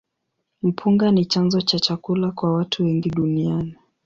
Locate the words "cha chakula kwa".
1.61-2.53